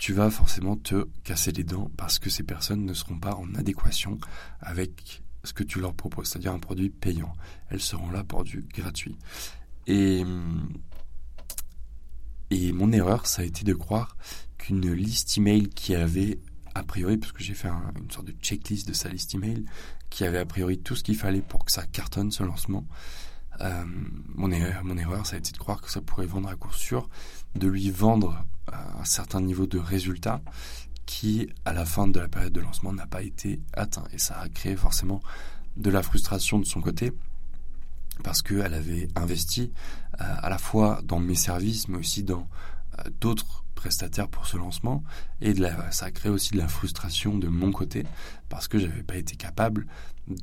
tu 0.00 0.14
vas 0.14 0.30
forcément 0.30 0.76
te 0.76 1.06
casser 1.24 1.52
les 1.52 1.62
dents 1.62 1.90
parce 1.98 2.18
que 2.18 2.30
ces 2.30 2.42
personnes 2.42 2.86
ne 2.86 2.94
seront 2.94 3.18
pas 3.18 3.34
en 3.34 3.54
adéquation 3.54 4.18
avec 4.60 5.22
ce 5.44 5.52
que 5.52 5.62
tu 5.62 5.78
leur 5.78 5.92
proposes, 5.92 6.28
c'est-à-dire 6.28 6.54
un 6.54 6.58
produit 6.58 6.88
payant. 6.88 7.34
Elles 7.68 7.82
seront 7.82 8.10
là 8.10 8.24
pour 8.24 8.42
du 8.42 8.64
gratuit. 8.74 9.18
Et, 9.86 10.24
et 12.50 12.72
mon 12.72 12.92
erreur, 12.92 13.26
ça 13.26 13.42
a 13.42 13.44
été 13.44 13.62
de 13.62 13.74
croire 13.74 14.16
qu'une 14.56 14.90
liste 14.90 15.36
email 15.36 15.68
qui 15.68 15.94
avait 15.94 16.38
a 16.74 16.82
priori, 16.82 17.18
parce 17.18 17.32
que 17.32 17.42
j'ai 17.42 17.54
fait 17.54 17.68
une 17.68 18.10
sorte 18.10 18.26
de 18.26 18.34
checklist 18.40 18.88
de 18.88 18.94
sa 18.94 19.10
liste 19.10 19.34
email, 19.34 19.66
qui 20.08 20.24
avait 20.24 20.38
a 20.38 20.46
priori 20.46 20.78
tout 20.78 20.96
ce 20.96 21.04
qu'il 21.04 21.16
fallait 21.16 21.42
pour 21.42 21.66
que 21.66 21.72
ça 21.72 21.84
cartonne 21.84 22.30
ce 22.30 22.42
lancement. 22.42 22.86
Euh, 23.60 23.84
mon, 24.34 24.50
erreur, 24.50 24.82
mon 24.82 24.96
erreur, 24.96 25.26
ça 25.26 25.36
a 25.36 25.38
été 25.38 25.52
de 25.52 25.58
croire 25.58 25.82
que 25.82 25.90
ça 25.90 26.00
pourrait 26.00 26.24
vendre 26.24 26.48
à 26.48 26.56
court 26.56 26.74
sûr, 26.74 27.10
de 27.54 27.68
lui 27.68 27.90
vendre 27.90 28.46
un 28.72 29.04
certain 29.04 29.40
niveau 29.40 29.66
de 29.66 29.78
résultat 29.78 30.40
qui, 31.06 31.48
à 31.64 31.72
la 31.72 31.84
fin 31.84 32.06
de 32.06 32.20
la 32.20 32.28
période 32.28 32.52
de 32.52 32.60
lancement, 32.60 32.92
n'a 32.92 33.06
pas 33.06 33.22
été 33.22 33.60
atteint. 33.72 34.04
Et 34.12 34.18
ça 34.18 34.38
a 34.38 34.48
créé 34.48 34.76
forcément 34.76 35.20
de 35.76 35.90
la 35.90 36.02
frustration 36.02 36.58
de 36.58 36.64
son 36.64 36.80
côté, 36.80 37.12
parce 38.22 38.42
qu'elle 38.42 38.74
avait 38.74 39.08
investi 39.16 39.72
euh, 40.20 40.24
à 40.42 40.50
la 40.50 40.58
fois 40.58 41.00
dans 41.04 41.18
mes 41.18 41.34
services, 41.34 41.88
mais 41.88 41.98
aussi 41.98 42.22
dans 42.22 42.48
euh, 42.98 43.02
d'autres 43.20 43.64
prestataire 43.80 44.28
pour 44.28 44.46
ce 44.46 44.58
lancement 44.58 45.02
et 45.40 45.54
ça 45.90 46.06
a 46.06 46.10
créé 46.10 46.30
aussi 46.30 46.52
de 46.52 46.58
la 46.58 46.68
frustration 46.68 47.38
de 47.38 47.48
mon 47.48 47.72
côté 47.72 48.04
parce 48.50 48.68
que 48.68 48.78
j'avais 48.78 49.02
pas 49.02 49.16
été 49.16 49.36
capable 49.36 49.86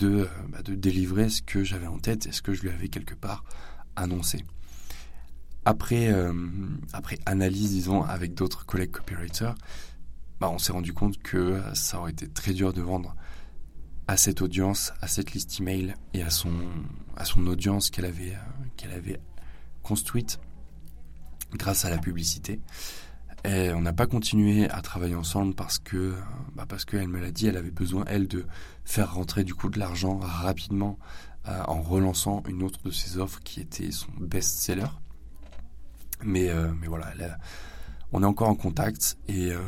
euh, 0.02 0.26
bah, 0.50 0.64
de 0.64 0.74
délivrer 0.74 1.30
ce 1.30 1.44
que 1.44 1.64
j'avais 1.64 1.86
en 1.86 2.00
tête 2.00 2.26
et 2.26 2.32
ce 2.32 2.42
que 2.42 2.54
je 2.54 2.64
lui 2.64 2.70
avais 2.70 2.88
quelque 2.88 3.14
part 3.14 3.44
annoncé. 3.96 4.44
Après, 5.68 6.08
euh, 6.08 6.32
après 6.94 7.20
analyse, 7.26 7.72
disons, 7.72 8.02
avec 8.02 8.34
d'autres 8.34 8.66
collègues 8.66 8.92
copywriters, 8.92 9.54
bah, 10.40 10.50
on 10.50 10.60
s'est 10.60 10.72
rendu 10.72 10.94
compte 10.94 11.22
que 11.22 11.62
ça 11.74 12.00
aurait 12.00 12.12
été 12.12 12.26
très 12.30 12.54
dur 12.54 12.72
de 12.72 12.82
vendre 12.82 13.18
à 14.08 14.16
cette 14.16 14.42
audience, 14.42 14.94
à 15.02 15.10
cette 15.10 15.34
liste 15.34 15.60
email 15.60 15.94
et 16.14 16.24
à 16.24 16.30
son, 16.30 16.54
audience 17.36 17.90
qu'elle 17.90 18.06
avait, 18.06 18.32
euh, 18.32 18.66
qu'elle 18.78 18.94
avait 18.94 19.20
construite 19.84 20.40
grâce 21.52 21.84
à 21.84 21.90
la 21.90 21.98
publicité. 21.98 22.62
Et 23.44 23.74
on 23.74 23.82
n'a 23.82 23.92
pas 23.92 24.08
continué 24.08 24.70
à 24.70 24.82
travailler 24.82 25.16
ensemble 25.16 25.54
parce 25.54 25.80
que, 25.80 26.16
bah 26.56 26.66
parce 26.66 26.86
qu'elle 26.86 27.10
me 27.10 27.20
l'a 27.20 27.32
dit, 27.32 27.48
elle 27.48 27.58
avait 27.58 27.72
besoin, 27.72 28.06
elle, 28.08 28.30
de 28.30 28.46
faire 28.86 29.14
rentrer 29.16 29.44
du 29.44 29.54
coup 29.54 29.68
de 29.68 29.80
l'argent 29.80 30.18
rapidement 30.18 30.98
euh, 31.50 31.62
en 31.68 31.82
relançant 31.82 32.42
une 32.48 32.64
autre 32.64 32.80
de 32.84 32.92
ses 32.92 33.18
offres 33.18 33.42
qui 33.44 33.60
était 33.60 33.92
son 33.92 34.08
best-seller. 34.18 34.88
Mais, 36.24 36.50
euh, 36.50 36.72
mais 36.80 36.88
voilà, 36.88 37.14
on 38.12 38.24
est 38.24 38.26
encore 38.26 38.50
en 38.50 38.56
contact 38.56 39.18
et 39.28 39.52
euh, 39.52 39.60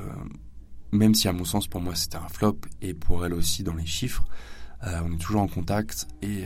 même 0.92 1.14
si 1.14 1.28
à 1.28 1.34
mon 1.34 1.46
sens 1.46 1.68
pour 1.68 1.82
moi 1.82 1.96
c'était 1.96 2.18
un 2.18 2.28
flop 2.28 2.58
et 2.82 2.94
pour 2.94 3.26
elle 3.26 3.34
aussi 3.34 3.64
dans 3.64 3.76
les 3.76 3.86
chiffres, 3.86 4.26
on 4.82 5.14
est 5.14 5.18
toujours 5.18 5.42
en 5.42 5.48
contact 5.48 6.08
et, 6.22 6.44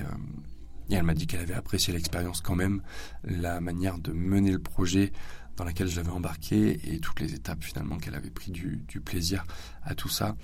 et 0.89 0.95
elle 0.95 1.03
m'a 1.03 1.13
dit 1.13 1.27
qu'elle 1.27 1.39
avait 1.39 1.53
apprécié 1.53 1.93
l'expérience 1.93 2.41
quand 2.41 2.55
même, 2.55 2.81
la 3.23 3.61
manière 3.61 3.99
de 3.99 4.11
mener 4.11 4.51
le 4.51 4.59
projet 4.59 5.13
dans 5.55 5.63
laquelle 5.63 5.87
je 5.87 5.97
l'avais 5.97 6.11
embarqué 6.11 6.79
et 6.91 6.99
toutes 6.99 7.19
les 7.19 7.33
étapes 7.33 7.63
finalement 7.63 7.97
qu'elle 7.97 8.15
avait 8.15 8.29
pris 8.29 8.51
du, 8.51 8.83
plaisir 9.03 9.45
à 9.83 9.95
tout 9.95 10.09
ça. 10.09 10.35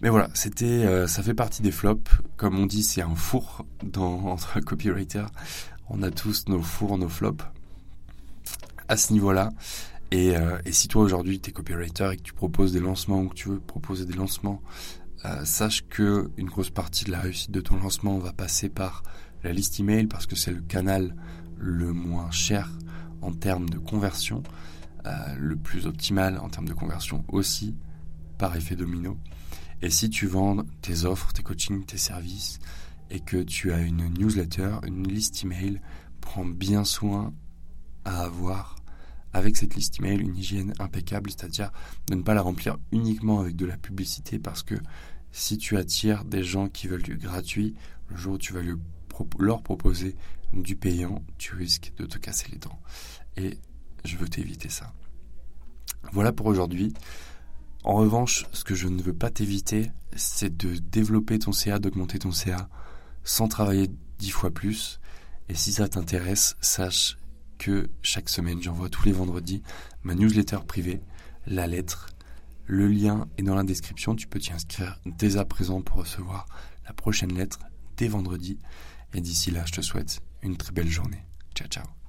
Mais 0.00 0.08
voilà, 0.08 0.28
c'était, 0.34 0.64
euh, 0.64 1.06
ça 1.06 1.22
fait 1.22 1.34
partie 1.34 1.62
des 1.62 1.70
flops. 1.70 2.10
Comme 2.36 2.58
on 2.58 2.66
dit, 2.66 2.82
c'est 2.82 3.02
un 3.02 3.14
four 3.14 3.64
dans, 3.84 4.26
entre 4.26 4.60
copywriter. 4.60 5.26
On 5.88 6.02
a 6.02 6.10
tous 6.10 6.48
nos 6.48 6.62
fours, 6.62 6.98
nos 6.98 7.08
flops 7.08 7.44
à 8.88 8.96
ce 8.96 9.12
niveau-là. 9.12 9.50
Et, 10.10 10.36
euh, 10.36 10.58
si 10.70 10.88
toi 10.88 11.02
aujourd'hui 11.02 11.40
tu 11.40 11.50
es 11.50 11.52
copywriter 11.52 12.10
et 12.12 12.16
que 12.16 12.22
tu 12.22 12.34
proposes 12.34 12.72
des 12.72 12.80
lancements 12.80 13.22
ou 13.22 13.28
que 13.28 13.34
tu 13.34 13.48
veux 13.48 13.60
proposer 13.60 14.04
des 14.04 14.12
lancements, 14.12 14.62
euh, 15.24 15.44
sache 15.44 15.86
que 15.88 16.30
une 16.36 16.48
grosse 16.48 16.70
partie 16.70 17.04
de 17.04 17.12
la 17.12 17.20
réussite 17.20 17.50
de 17.50 17.60
ton 17.60 17.76
lancement 17.76 18.18
va 18.18 18.32
passer 18.32 18.68
par 18.68 19.02
la 19.44 19.52
liste 19.52 19.80
email 19.80 20.06
parce 20.06 20.26
que 20.26 20.36
c'est 20.36 20.50
le 20.50 20.60
canal 20.60 21.14
le 21.56 21.92
moins 21.92 22.30
cher 22.30 22.70
en 23.22 23.32
termes 23.32 23.70
de 23.70 23.78
conversion, 23.78 24.42
euh, 25.06 25.10
le 25.38 25.56
plus 25.56 25.86
optimal 25.86 26.38
en 26.38 26.48
termes 26.48 26.68
de 26.68 26.74
conversion 26.74 27.24
aussi, 27.28 27.76
par 28.36 28.56
effet 28.56 28.76
domino. 28.76 29.16
Et 29.80 29.90
si 29.90 30.10
tu 30.10 30.26
vends 30.26 30.58
tes 30.80 31.04
offres, 31.04 31.32
tes 31.32 31.42
coachings, 31.42 31.84
tes 31.84 31.98
services, 31.98 32.58
et 33.10 33.20
que 33.20 33.36
tu 33.36 33.72
as 33.72 33.80
une 33.80 34.08
newsletter, 34.14 34.76
une 34.86 35.06
liste 35.06 35.44
email, 35.44 35.80
prends 36.20 36.44
bien 36.44 36.84
soin 36.84 37.32
à 38.04 38.22
avoir 38.22 38.76
avec 39.32 39.56
cette 39.56 39.74
liste 39.74 39.98
email 39.98 40.20
une 40.20 40.36
hygiène 40.36 40.74
impeccable, 40.78 41.30
c'est-à-dire 41.30 41.70
de 42.08 42.14
ne 42.14 42.22
pas 42.22 42.34
la 42.34 42.42
remplir 42.42 42.76
uniquement 42.92 43.40
avec 43.40 43.56
de 43.56 43.66
la 43.66 43.76
publicité 43.76 44.38
parce 44.38 44.62
que 44.62 44.74
si 45.30 45.56
tu 45.56 45.76
attires 45.76 46.24
des 46.24 46.44
gens 46.44 46.68
qui 46.68 46.86
veulent 46.86 47.02
du 47.02 47.16
gratuit, 47.16 47.74
le 48.08 48.16
jour 48.16 48.34
où 48.34 48.38
tu 48.38 48.52
vas 48.52 48.60
leur 49.38 49.62
proposer 49.62 50.14
du 50.52 50.76
payant, 50.76 51.24
tu 51.38 51.54
risques 51.54 51.92
de 51.96 52.04
te 52.04 52.18
casser 52.18 52.48
les 52.52 52.58
dents. 52.58 52.78
Et 53.38 53.58
je 54.04 54.16
veux 54.18 54.28
t'éviter 54.28 54.68
ça. 54.68 54.92
Voilà 56.12 56.32
pour 56.32 56.46
aujourd'hui. 56.46 56.92
En 57.84 57.94
revanche, 57.94 58.46
ce 58.52 58.64
que 58.64 58.74
je 58.74 58.88
ne 58.88 59.02
veux 59.02 59.14
pas 59.14 59.30
t'éviter, 59.30 59.90
c'est 60.14 60.54
de 60.54 60.76
développer 60.76 61.38
ton 61.38 61.52
CA, 61.52 61.78
d'augmenter 61.78 62.18
ton 62.18 62.32
CA 62.32 62.68
sans 63.24 63.48
travailler 63.48 63.88
dix 64.18 64.30
fois 64.30 64.50
plus. 64.50 65.00
Et 65.48 65.54
si 65.54 65.72
ça 65.72 65.88
t'intéresse, 65.88 66.56
sache 66.60 67.16
que 67.62 67.88
chaque 68.02 68.28
semaine, 68.28 68.60
j'envoie 68.60 68.88
tous 68.88 69.04
les 69.04 69.12
vendredis 69.12 69.62
ma 70.02 70.16
newsletter 70.16 70.58
privée, 70.66 71.00
la 71.46 71.68
lettre. 71.68 72.08
Le 72.66 72.88
lien 72.88 73.28
est 73.38 73.44
dans 73.44 73.54
la 73.54 73.62
description. 73.62 74.16
Tu 74.16 74.26
peux 74.26 74.40
t'y 74.40 74.52
inscrire 74.52 74.98
dès 75.06 75.36
à 75.36 75.44
présent 75.44 75.80
pour 75.80 75.98
recevoir 75.98 76.46
la 76.86 76.92
prochaine 76.92 77.34
lettre 77.36 77.60
dès 77.96 78.08
vendredi. 78.08 78.58
Et 79.14 79.20
d'ici 79.20 79.52
là, 79.52 79.62
je 79.64 79.72
te 79.72 79.80
souhaite 79.80 80.20
une 80.42 80.56
très 80.56 80.72
belle 80.72 80.88
journée. 80.88 81.24
Ciao, 81.54 81.68
ciao. 81.68 82.01